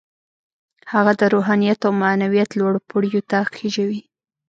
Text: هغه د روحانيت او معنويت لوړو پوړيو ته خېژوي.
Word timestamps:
هغه 0.91 1.11
د 1.19 1.21
روحانيت 1.33 1.79
او 1.87 1.91
معنويت 2.01 2.49
لوړو 2.59 2.79
پوړيو 2.89 3.21
ته 3.29 3.37
خېژوي. 3.55 4.01